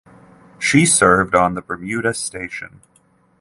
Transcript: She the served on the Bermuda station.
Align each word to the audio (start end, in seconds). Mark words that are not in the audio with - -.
She 0.57 0.79
the 0.79 0.85
served 0.87 1.35
on 1.35 1.53
the 1.53 1.61
Bermuda 1.61 2.15
station. 2.15 2.81